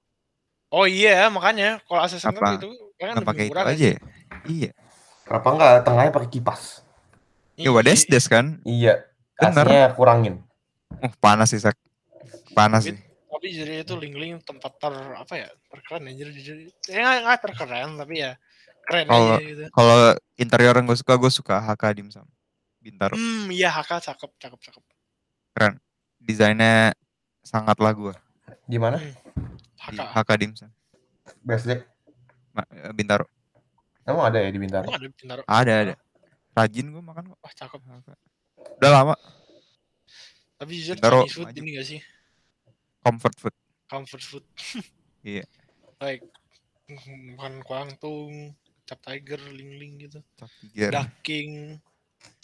[0.67, 2.25] Oh iya makanya kalau AC Apa?
[2.25, 3.85] sentral itu kan Nggak lebih pakai itu aja sih.
[3.85, 3.97] ya?
[4.49, 4.71] Iya.
[5.21, 6.61] Kenapa enggak tengahnya pakai kipas?
[7.53, 8.57] Ya wades des kan?
[8.65, 9.05] Iya.
[9.37, 10.41] AC-nya kurangin.
[10.97, 11.77] Uh, panas sih sak.
[12.57, 12.97] Panas sih.
[13.45, 16.65] Tapi jadi itu link-link tempat ter apa ya terkeren anjir jujur.
[16.89, 18.33] Ya nggak nggak terkeren tapi ya
[18.89, 19.63] keren Kalau- aja gitu.
[19.69, 19.97] Kalau
[20.33, 22.25] interior yang gue suka, gue suka HK Dimsum.
[22.81, 23.13] Bintaro.
[23.13, 24.83] Hmm iya HK cakep cakep cakep.
[26.17, 26.97] Desainnya
[27.45, 28.13] sangatlah gue.
[28.65, 28.97] Di mana?
[29.77, 30.01] HK.
[30.01, 30.69] HK Dimsum.
[31.45, 31.85] BSD.
[32.49, 33.29] Ma- eh, Bintaro.
[34.09, 34.89] Emang ada ya di Bintaro?
[34.89, 35.41] Emang ada Bintaro?
[35.45, 35.93] Ada ada.
[36.57, 37.37] Rajin gue makan kok.
[37.45, 37.77] Wah cakep.
[37.77, 38.09] HK.
[38.81, 39.15] Udah lama.
[40.57, 41.59] Tapi jujur Bintaro Chinese food maju.
[41.61, 42.01] ini gak sih?
[43.05, 43.55] Comfort food.
[43.85, 44.45] Comfort food.
[45.21, 45.41] Iya.
[45.97, 46.21] Like
[46.85, 50.21] mm, bukan kuangtung, cap tiger, ling-ling gitu.
[50.35, 50.89] Cap tiga.
[50.91, 51.81] Daking.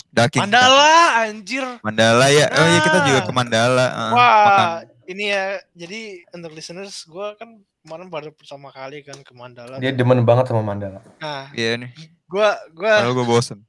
[0.09, 0.41] Daking.
[0.41, 0.89] Mandala
[1.21, 1.61] anjir.
[1.81, 2.49] Mandala ya.
[2.49, 3.85] Oh iya kita juga ke Mandala.
[3.85, 4.69] eh, Wah, makan.
[5.07, 5.45] ini ya.
[5.71, 7.49] Jadi untuk listeners, gue kan
[7.81, 9.77] kemarin baru pertama kali kan ke Mandala.
[9.77, 11.05] Dia demen banget sama Mandala.
[11.17, 11.93] Nah, Iya nih.
[12.25, 13.61] gue gue Kalau gue bosen.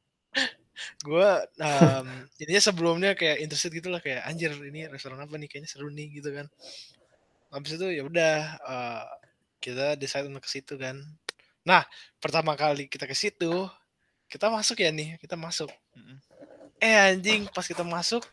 [1.03, 2.07] Gue um,
[2.38, 6.09] jadinya sebelumnya kayak interested gitu lah kayak anjir ini restoran apa nih kayaknya seru nih
[6.23, 6.47] gitu kan.
[7.53, 9.05] Habis itu ya udah eh,
[9.61, 10.99] kita decide untuk ke situ kan.
[11.62, 11.85] Nah,
[12.18, 13.68] pertama kali kita ke situ,
[14.27, 15.68] kita masuk ya nih, kita masuk.
[16.83, 18.27] Eh anjing, pas kita masuk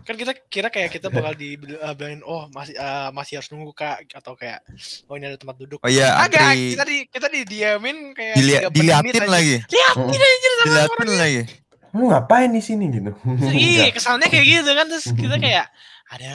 [0.00, 4.32] kan kita kira kayak kita bakal dibilangin oh masih eh, masih harus nunggu kak atau
[4.32, 4.64] kayak
[5.06, 8.72] oh ini ada tempat duduk Oh iya agak kita di kita didiamin kayak 30 menit
[8.72, 9.28] diliatin aja.
[9.28, 9.56] lagi.
[9.68, 11.40] liatin anjir sama Diliatin lagi.
[11.90, 13.10] Lu ngapain di sini gitu?
[13.50, 15.66] iya kesannya kayak gitu kan terus kita kayak
[16.06, 16.32] ada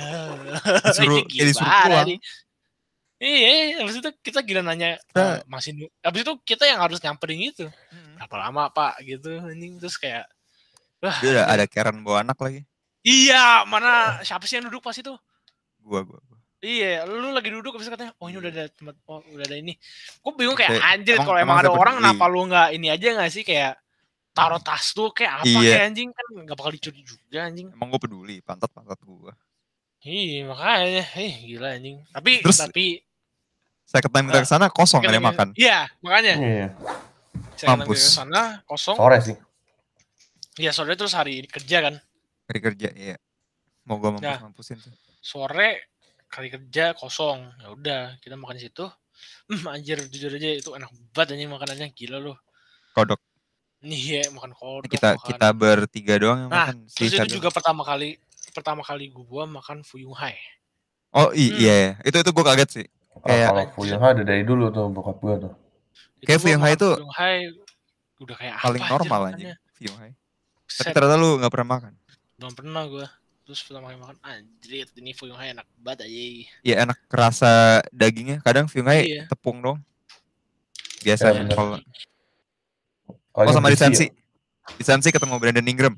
[0.88, 2.08] Disuruh- ya disuruh pulang.
[3.18, 7.00] iya habis itu kita gila nanya Kita- "Eh, masih nu-" habis itu kita yang harus
[7.00, 7.68] nyamperin gitu
[8.16, 10.28] berapa lama pak gitu anjing terus kayak
[11.00, 11.54] wah Dia anjir.
[11.54, 12.62] ada Karen bawa anak lagi.
[13.02, 15.12] iya mana siapa sih yang duduk pas itu
[15.80, 16.18] Gua gua.
[16.20, 16.40] gua.
[16.60, 19.54] Iya, lu lagi duduk habis itu katanya, oh ini udah ada tempat, oh udah ada
[19.54, 19.78] ini.
[20.18, 23.30] Gue bingung kayak anjir kalau emang emang ada orang kenapa lu nggak ini aja nggak
[23.30, 23.78] sih kayak
[24.36, 25.60] taruh tas tuh kayak apa Iya.
[25.72, 27.72] kayak anjing kan nggak bakal dicuri juga anjing.
[27.72, 29.32] Emang gue peduli pantat pantat gua.
[30.04, 31.98] Iya makanya, eh gila anjing.
[32.12, 32.86] Tapi Terus, tapi
[33.82, 35.48] Saya ketemu kita ke sana kosong ada makan.
[35.56, 36.34] Iya makanya.
[36.36, 36.68] Iya.
[37.56, 38.02] Saya Mampus.
[38.02, 38.98] ke sana kosong.
[38.98, 39.38] Sore sih.
[40.58, 41.96] Iya sore terus hari kerja kan.
[42.46, 43.16] Hari kerja iya.
[43.84, 44.40] Mau gua mampus Nah.
[44.42, 44.90] mampusin tuh.
[45.22, 45.90] Sore
[46.28, 47.46] kali kerja kosong.
[47.62, 48.86] Ya udah kita makan di situ.
[49.48, 52.38] Hmm, anjir jujur aja itu enak banget anjing makanannya gila loh.
[52.92, 53.22] Kodok.
[53.86, 55.28] Iya, makan kodok, kita makan.
[55.30, 58.18] kita bertiga doang yang Nah, makan si terus itu juga pertama kali
[58.50, 60.34] pertama kali gua makan Fuyung Hai.
[61.14, 61.62] oh i- Hmm.
[61.62, 61.92] iya iya.
[62.02, 65.18] itu itu gue kaget sih Oh, Kayak- kalau Fuyung Hai ada dari dulu tuh bokap
[65.18, 65.54] gua tuh.
[66.20, 67.36] Kayak gua Fuyung Hai itu Fuyung Hai
[68.16, 69.56] udah kayak paling apa normal aja makannya.
[69.78, 70.12] Fuyung Hai
[70.66, 71.94] tapi ternyata lu nggak pernah makan
[72.36, 73.08] belum pernah gua.
[73.46, 76.24] Terus pertama kali makan anjir ini Fuyung Hai enak banget aja.
[76.64, 77.52] ya enak kerasa
[77.94, 79.24] dagingnya kadang Fuyung Hai Iya.
[79.30, 79.78] tepung dong
[81.02, 81.54] biasanya Ya, bener.
[81.56, 81.86] kalau Kalau
[83.38, 83.82] oh sama di ya.
[83.84, 84.06] Sensi
[84.72, 85.96] di Sensi ketemu Brandon Ingram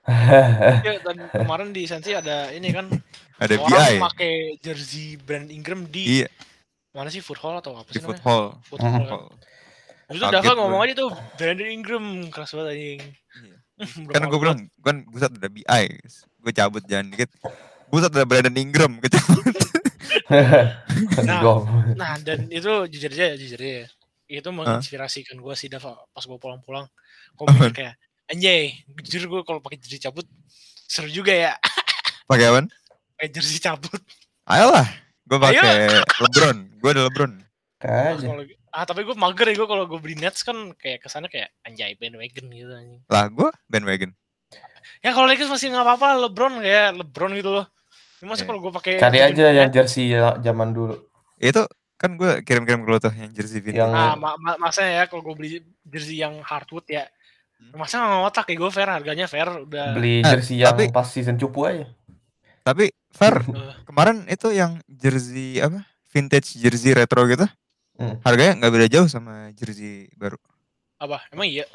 [0.80, 2.88] Iya, dan kemarin di Sensi ada ini kan
[3.42, 6.28] ada BI orang pakai jersey brand Ingram di iya
[6.90, 8.26] mana sih Food Hall atau apa di sih food namanya?
[8.26, 8.90] hall Food Mhm.
[9.06, 9.06] Hall.
[9.06, 9.22] kan.
[10.10, 10.58] Terus Kaget Dava gue.
[10.58, 13.00] ngomong aja tuh Brandon Ingram keras banget anjing.
[13.38, 13.56] Iya.
[14.02, 15.84] Belum kan gue bilang kan buset ada BI
[16.40, 17.30] gue cabut jangan dikit
[17.86, 19.44] buset ada Brandon Ingram gue cabut
[21.20, 21.42] Nah.
[21.92, 23.86] Nah, dan itu jujur aja, jujur aja.
[24.30, 26.86] Itu menginspirasikan gue sih Dava pas gue pulang-pulang.
[27.34, 27.94] Gue mikir kayak
[28.26, 30.22] anjay, jujur gue kalau pakai jersey cabut
[30.86, 31.52] seru juga ya.
[32.30, 32.60] pakai apa
[33.14, 33.98] Pakai jersey cabut.
[34.46, 34.86] ayolah
[35.24, 35.62] gue Ayo.
[35.62, 37.32] pakai LeBron gue ada LeBron
[38.70, 41.94] ah, tapi gue mager ya gue kalau gue beli Nets kan kayak kesannya kayak anjay
[41.94, 43.02] bandwagon gitu anjing.
[43.06, 44.10] lah gue bandwagon
[45.00, 47.64] Ya kalau Lakers masih nggak apa-apa, LeBron kayak LeBron gitu loh.
[48.20, 48.48] Masa Iya.
[48.52, 50.92] kalau gue pakai Cari aja yang jersey ya- zaman dulu.
[51.38, 51.62] itu
[52.00, 55.04] kan gue kirim-kirim ke lu tuh yang jersey vintage Yang- Nah, ma ma maksudnya ya
[55.04, 55.50] kalau gue beli
[55.84, 57.04] jersey yang hardwood ya,
[57.60, 57.76] Hmm.
[57.76, 59.92] masa nggak ngotak ya gue fair harganya fair udah.
[59.92, 61.84] Beli Eh, jersey yang tapi- pas season cupu aja.
[62.60, 67.44] tapi Fer Eh, kemarin itu yang jersey apa vintage jersey retro gitu
[67.96, 68.16] Hmm.
[68.22, 70.40] harganya nggak beda jauh sama jersey baru
[70.96, 71.20] apa?
[71.28, 71.68] Emang iya?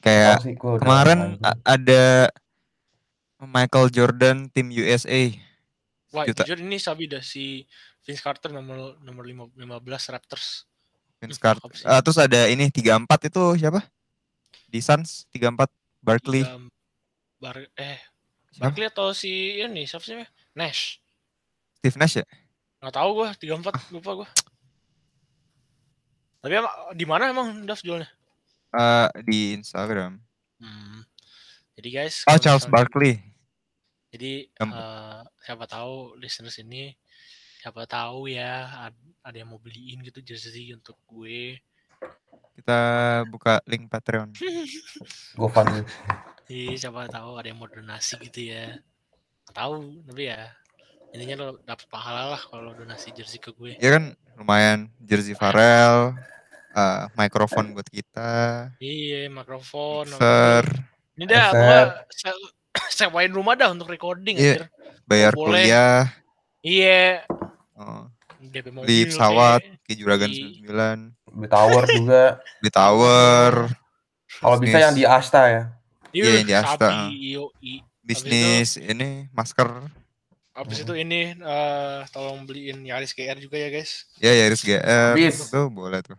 [0.00, 2.28] kayak sih, gua udah kemarin a- ada
[3.40, 5.32] Michael Jordan tim USA
[6.10, 6.44] Wah, Juta.
[6.44, 7.64] jujur ini sabi dah si
[8.04, 10.68] Vince Carter nomor nomor lima- 15 Raptors.
[11.16, 11.68] Vince Hmm, Carter.
[11.82, 13.80] Ah, terus ada ini 34 itu siapa
[14.66, 16.68] di Suns 34 Barkley Tiga-
[17.36, 17.98] Bar eh
[18.50, 18.60] Siapa?
[18.68, 20.20] Barkley atau si ini siapa sih?
[20.52, 21.00] Nash.
[21.74, 22.26] Steve Nash ya
[22.78, 24.28] Nggak tahu gue 34 lupa gue.
[26.38, 26.52] Tapi
[26.92, 28.08] di mana emang Dav jualnya?
[28.70, 30.20] Eh, di Instagram
[30.54, 31.02] Hmm.
[31.74, 33.18] Jadi guys, oh Charles Barkley
[34.08, 36.94] Jadi eh, siapa tahu listeners ini
[37.64, 41.56] siapa tahu ya ad- ada yang mau beliin gitu jersey untuk gue.
[42.60, 42.76] kita
[43.32, 44.28] buka link Patreon
[45.34, 45.80] dulu.
[46.44, 48.76] Jadi siapa tahu ada yang mau donasi gitu ya.
[49.48, 49.72] Nggak Tahu,
[50.04, 50.52] tapi ya
[51.08, 53.80] intinya lo dapet pahala lah kalau donasi jersey ke gue.
[53.80, 56.12] ya kan lumayan jersey Farrell
[56.76, 60.04] eh, mikrofon buat kita Iya, mikrofon.
[60.04, 60.64] mixer
[61.16, 61.48] Ini dah,
[62.12, 62.52] se-
[63.08, 64.68] sewain rumah dah untuk recording Iya.
[65.08, 65.64] bayar boleh.
[65.64, 66.12] kuliah
[66.64, 67.28] Iya,
[67.76, 68.06] oh,
[68.40, 68.86] DP mobil.
[68.86, 69.82] beli pesawat kayak.
[69.82, 72.22] ke Juragan Beli- 99 Beli tower juga.
[72.60, 73.52] beli tower
[74.34, 75.62] Kalau bisa yang di Asta ya.
[76.10, 76.88] Iya, yang di Asta.
[76.90, 77.34] Sapi,
[78.00, 79.66] bisnis ini masker
[80.52, 84.06] Habis itu ini eh tolong beliin Yaris GR juga ya guys.
[84.16, 85.50] ya Yaris GR Bis.
[85.50, 86.14] tuh boleh tuh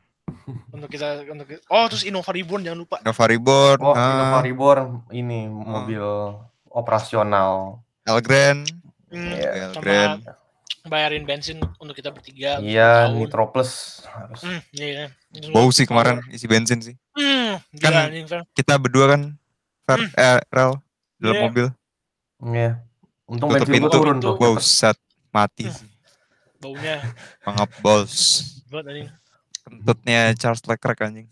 [0.67, 2.97] Untuk kita untuk Oh, terus Innova Reborn jangan lupa.
[2.99, 6.03] Nova Reborn Oh, ah, Innova Reborn ini mobil
[6.67, 7.79] operasional.
[8.03, 8.67] Elgren
[9.07, 10.11] Hmm, Iya, sama Elgren
[10.85, 12.57] bayarin bensin untuk kita bertiga.
[12.57, 13.09] untuk Iya.
[13.11, 13.71] Nitro Plus
[14.07, 14.39] harus.
[14.39, 15.09] Hmm, iya.
[15.49, 19.21] bau sih kemarin isi bensin sih Hmm, Kan- gila kita berdua kan
[19.83, 20.09] Fer, Hmm.
[20.15, 20.71] eh, Rel
[21.15, 21.43] dalam Iya.
[21.43, 21.65] mobil
[22.47, 22.71] Iya.
[23.25, 24.35] Untung tutup bensin pintu turun tuh.
[24.35, 24.95] wow set
[25.29, 25.75] mati Hmm.
[25.75, 25.89] sih
[26.57, 27.01] Baunya
[27.41, 28.41] mangap balls
[29.61, 31.27] kentutnya Charles Leclerc anjing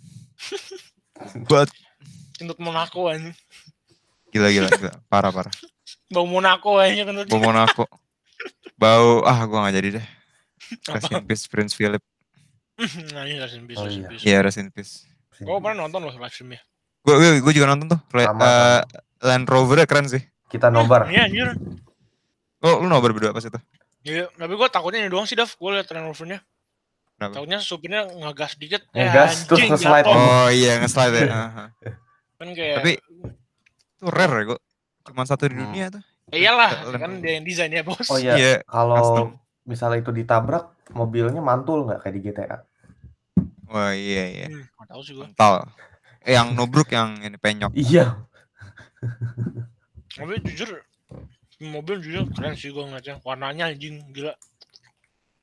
[1.43, 1.69] buat
[2.33, 3.33] Kentut Monaco anjing.
[4.29, 5.53] gila gila gila parah parah
[6.09, 7.27] Bau Monaco anjing kentut.
[7.27, 7.85] bau Monaco
[8.83, 10.05] bau ah gua nggak jadi deh
[10.89, 12.03] rest in peace Prince Philip
[13.15, 14.09] Anjing rest in peace, Oh, rest in iya.
[14.09, 14.23] peace.
[14.23, 14.93] iya rest in peace
[15.35, 16.61] Gue pernah nonton loh live streamnya.
[17.01, 18.79] gue gue, gue juga nonton tuh Le- Sama, eh,
[19.21, 21.07] Land Rover keren sih Kita nobar.
[21.07, 21.47] Iya anjir.
[22.59, 23.59] oh lu nobar berdua pas itu
[24.03, 25.47] Iya, tapi gue takutnya ini doang sih, Dav.
[25.49, 26.43] Gue liat Land Rover-nya.
[27.15, 27.33] Kenapa?
[27.33, 28.83] Takutnya supirnya ngegas dikit.
[28.89, 30.05] Ngegas, terus nge-slide.
[30.05, 31.25] oh iya nge-slide ya.
[32.37, 32.91] Kan kayak, tapi
[33.95, 34.59] itu rare ya gue
[35.03, 35.63] cuma satu di Hmm.
[35.65, 38.07] dunia tuh ya iyalah, Land kan dia yang desain ya, bos.
[38.07, 42.57] Oh iya, Iya, kalau misalnya itu ditabrak, mobilnya mantul nggak kayak di GTA?
[43.65, 45.25] wah iya iya Hmm, tahu sih gue.
[45.25, 45.65] mental
[46.21, 48.21] eh, yang nubruk yang ini penyok Iya.
[50.13, 50.77] Tapi jujur,
[51.59, 53.17] mobil jujur keren sih gue ngeliatnya.
[53.25, 54.37] Warnanya anjing, gila.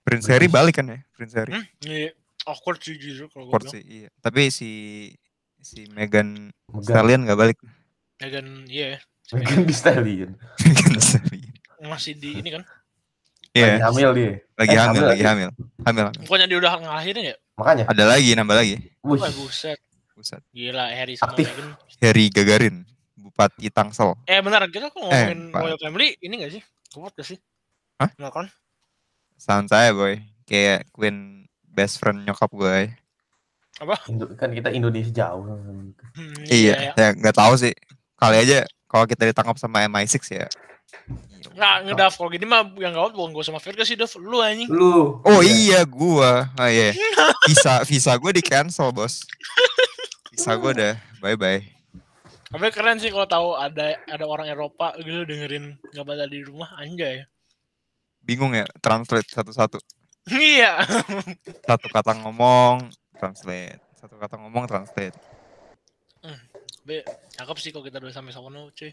[0.00, 2.14] Prince Harry balik kan ya Prince Harry Hmm, iya.
[2.46, 4.70] Awkward sih jujur kalau gue Awkward sih iya tapi si
[5.60, 6.48] si Megan
[6.80, 7.58] Stallion nggak balik
[8.16, 8.96] Megan, iya.
[8.96, 10.30] si Megan Thee Stallion.
[10.58, 12.62] Megan Stallion Megan Masih di ini kan.
[13.50, 14.32] iya Lagi hamil dia.
[14.54, 15.48] lagi Eh, hamil lagi hamil
[15.82, 17.36] hamil hamil Bukannya dia udah ngelahirin ya?
[17.54, 17.84] Makanya.
[17.86, 19.78] ada lagi nambah lagi Wih, Wah, buset.
[20.12, 20.40] Buset.
[20.50, 21.48] Gila Harry sama Aktif.
[21.48, 21.68] Meghan.
[21.98, 22.76] Harry Gagarin,
[23.14, 24.12] Bupati Tangsel.
[24.24, 25.60] Eh benar kita kok ngomongin Pak.
[25.60, 26.62] Royal Family ini gak sih?
[26.90, 27.38] Kuat gak sih?
[27.96, 28.08] Hah?
[28.14, 28.46] Enggak kan?
[29.34, 32.92] Sound saya boy, kayak Queen best friend nyokap gue.
[34.06, 35.48] Indo- kan kita Indonesia jauh.
[35.48, 35.96] Hmm,
[36.44, 37.72] Iya, ya nggak tahu sih.
[38.14, 40.50] Kali aja kalau kita ditangkap sama MI6 ya.
[41.54, 44.18] Nggak, ngedaf kalau gini mah yang gawat bukan gue sama Virga sih, Daf.
[44.18, 44.66] Lu anjing.
[44.66, 45.22] Lu.
[45.22, 46.50] Oh iya, gua.
[46.58, 46.90] Oh iya.
[47.48, 49.22] Visa visa gue di cancel, Bos.
[50.34, 51.62] Visa gue udah bye bye.
[52.50, 56.74] Tapi keren sih kalau tahu ada ada orang Eropa gitu dengerin nggak pada di rumah
[56.82, 57.22] anjay.
[58.26, 59.78] Bingung ya translate satu-satu.
[60.28, 60.82] Iya.
[61.64, 63.80] Satu kata ngomong, translate.
[63.96, 65.16] Satu kata ngomong, translate.
[66.80, 66.96] Tapi
[67.30, 68.92] cakep sih kalau kita udah sampai sono, cuy.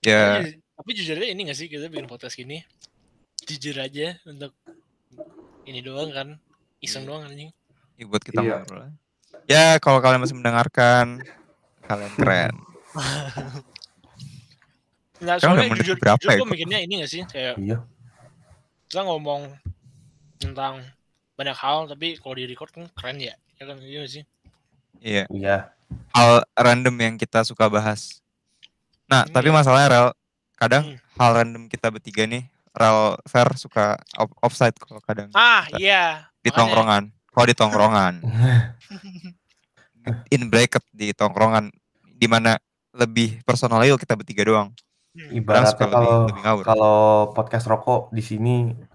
[0.00, 2.64] Ya, Tapi, tapi jujur aja ini gak sih kita bikin podcast gini
[3.44, 4.56] jujur aja untuk
[5.68, 6.28] ini doang kan
[6.80, 7.52] iseng doang anjing
[8.00, 8.64] ya buat kita Iya.
[8.64, 8.88] ngobrol.
[9.44, 11.20] Ya, kalau kalian masih mendengarkan,
[11.84, 12.54] kalian keren.
[15.20, 17.84] nah soalnya jujur, berapa jujur ya, gue mikirnya ini gak sih kayak Iya.
[18.88, 19.52] kita ngomong
[20.40, 20.80] tentang
[21.36, 24.24] banyak hal tapi kalau di record kan keren ya ya kan iya sih
[25.00, 25.56] Iya, Iya.
[26.10, 28.20] Hal random yang kita suka bahas.
[29.04, 30.08] Nah, Hmm, tapi masalahnya Rel,
[30.54, 30.98] kadang Hmm.
[31.16, 36.04] hal random kita bertiga nih, Rel Fair suka off- offside kalau kadang ah Kita- iya
[36.36, 36.56] di makanya.
[36.56, 37.02] tongkrongan.
[37.30, 38.14] Kalau di tongkrongan,
[40.30, 41.70] in bracket di tongkrongan,
[42.12, 42.56] di mana
[42.92, 44.68] lebih personal yuk kita bertiga doang.
[45.10, 45.30] Hmm.
[45.32, 46.64] Ibaratnya suka lebih- kalau lebih ngawur.
[46.64, 46.98] kalau
[47.32, 48.54] podcast rokok di sini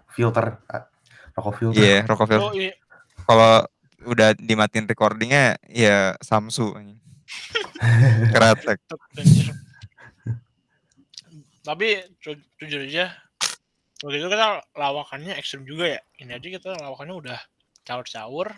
[0.09, 0.87] filter ah,
[1.33, 1.75] rokok filter.
[1.77, 2.39] Iya, rokok Fair.
[2.39, 2.71] oh iya
[3.17, 3.65] Kalau
[4.05, 6.71] udah dimatiin recordingnya, ya Samsu.
[9.17, 9.49] anjir.
[11.65, 13.09] tapi ju- jujur aja
[14.05, 17.39] waktu itu kita lawakannya ekstrim juga ya ini aja kita lawakannya udah
[17.81, 18.53] caur-caur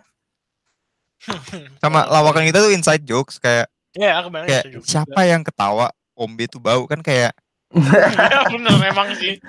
[1.81, 6.61] Sama lawakan kita tuh inside jokes kayak ya kebanyakan kayak siapa yang ketawa Ombe tuh
[6.61, 7.33] bau kan kayak
[7.73, 9.41] ya bener memang sih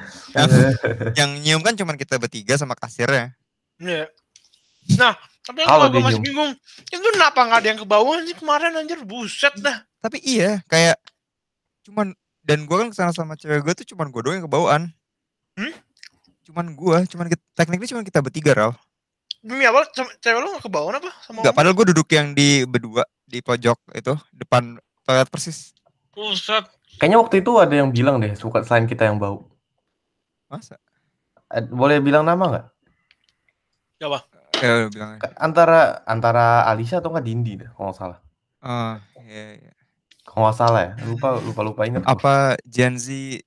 [1.18, 3.36] yang nyium kan cuma kita bertiga sama kasirnya.
[3.78, 4.10] Iya.
[4.98, 5.14] Nah,
[5.48, 6.52] tapi Kalau gue masih bingung,
[6.92, 9.80] itu kenapa nggak ada yang ke bawah sih kemarin anjir, buset dah.
[10.04, 11.00] Tapi iya kayak
[11.88, 12.12] cuman
[12.44, 14.82] dan gua kan ke sana sama cewek gue tuh cuman gue doang yang kebawaan.
[15.56, 15.72] Hmm?
[16.44, 18.72] Cuman gua, cuman kita, tekniknya cuman kita bertiga Ral.
[19.40, 19.88] Demi apa?
[20.20, 21.08] Cewek lu nggak ke bawah apa?
[21.24, 21.56] Sama Enggak, Om?
[21.56, 24.76] padahal gue duduk yang di berdua di pojok itu depan
[25.08, 25.72] toilet persis.
[26.12, 26.68] Buset.
[27.00, 29.48] Kayaknya waktu itu ada yang bilang deh suka selain kita yang bau.
[30.52, 30.76] Masa?
[31.48, 32.66] Eh, Boleh bilang nama nggak?
[34.04, 34.27] Coba.
[34.58, 34.90] Ya.
[35.22, 38.18] Ka- Antara antara Alisa atau nggak Dindi deh, kalau nggak salah.
[38.64, 39.72] Oh, iya, iya.
[40.26, 42.02] Kalau nggak salah ya, lupa lupa lupa inget.
[42.02, 42.12] gua.
[42.12, 42.32] Apa
[42.66, 43.38] Gen Z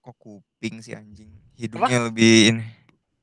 [0.00, 1.30] kok kuping sih anjing?
[1.58, 2.64] Hidungnya lebih ini,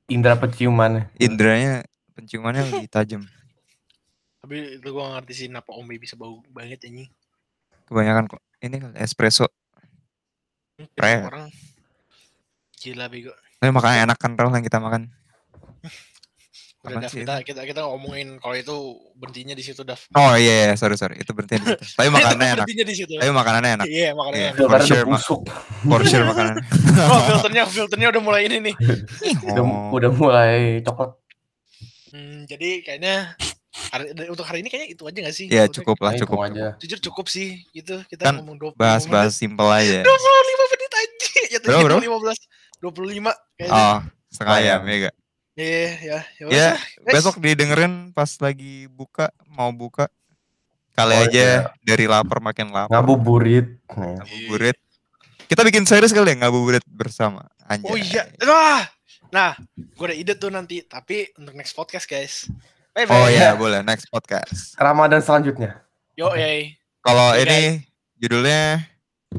[0.08, 1.10] Indra penciumannya.
[1.18, 1.82] indranya
[2.14, 3.24] penciumannya lebih tajam.
[4.38, 7.10] Tapi itu gue gak ngerti sih kenapa Om bisa bau banget ini.
[7.90, 9.50] Kebanyakan kok ini kali espresso.
[10.96, 11.26] Keren.
[11.26, 11.46] Orang
[12.78, 13.34] gila bego.
[13.58, 15.10] Tapi makanya enak kan Ral yang kita makan.
[16.90, 18.76] Udah Dav, sih kita, kita kita ngomongin kalau itu
[19.14, 20.00] berhentinya di situ Dav.
[20.12, 21.84] Oh iya, iya, sorry sorry, itu berarti di situ.
[21.94, 22.56] Tapi makanannya enak.
[22.64, 23.14] Berhentinya di situ.
[23.14, 23.86] Tapi makanannya enak.
[23.86, 24.52] Iya, makanannya Iya.
[24.54, 24.70] enak.
[24.72, 25.42] For sure, busuk.
[25.84, 26.64] For sure makanannya.
[26.98, 28.76] Oh, filternya filternya udah mulai ini nih.
[29.54, 29.94] Udah, Oh.
[29.94, 31.14] udah mulai coklat.
[32.10, 33.38] Hmm, jadi kayaknya
[33.94, 35.46] hari, untuk hari ini kayaknya itu aja gak sih?
[35.48, 36.38] Ya cukup lah, cukup.
[36.42, 36.74] aja.
[36.80, 38.02] Jujur cukup sih gitu.
[38.08, 40.02] Kita Kan ngomong 20 Bahas-bahas simple aja.
[40.02, 41.30] 25 menit aja.
[41.48, 41.98] Ya tadi Berapa, bro?
[42.02, 42.38] 15
[42.82, 43.70] 25 kayaknya.
[43.72, 43.98] Oh,
[44.28, 44.68] setengah Lumayan.
[44.68, 45.16] jam ya gak?
[45.58, 46.20] Iya, ya.
[46.38, 46.70] Ya, Ya,
[47.02, 50.06] besok didengerin pas lagi buka, mau buka.
[50.94, 51.58] Kali Oh, aja iya.
[51.82, 52.94] dari lapar makin lapar.
[52.94, 53.82] Ngabuburit.
[53.90, 54.78] Nah, Ngabuburit.
[55.50, 57.46] Kita bikin series kali ya ngabuburit bersama.
[57.66, 57.90] Anjay.
[57.90, 58.24] Oh iya.
[58.44, 58.86] Wah.
[59.28, 62.48] Nah, gue ada ide tuh nanti, tapi untuk next podcast, guys.
[62.94, 63.14] Bye bye.
[63.14, 64.74] Oh iya, boleh next podcast.
[64.74, 65.82] Ramadan selanjutnya.
[66.14, 66.78] Yo, yay.
[67.02, 67.82] Kalau Oke, ini
[68.16, 68.82] judulnya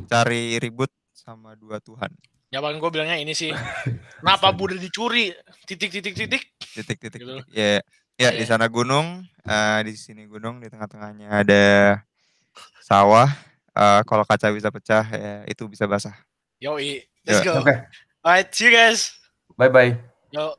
[0.07, 2.11] cari ribut sama dua Tuhan.
[2.49, 3.53] Jawaban gue bilangnya ini sih.
[4.25, 5.29] Kenapa Buddha dicuri?
[5.69, 6.43] Titik titik titik.
[6.59, 7.21] Titik-titik.
[7.21, 7.37] Gitu.
[7.53, 7.85] Ya,
[8.17, 8.57] ya di Iya.
[8.57, 11.65] sana gunung, eh, di sini gunung, di tengah-tengahnya ada
[12.81, 13.29] sawah.
[13.77, 16.17] Eh, kalau kaca bisa pecah, ya itu bisa basah.
[16.59, 16.81] Yo,
[17.23, 17.61] let's Ya, go.
[17.63, 17.75] Oke.
[18.25, 19.15] Alright, see you guys.
[19.55, 19.93] Bye bye.
[20.33, 20.57] Yo.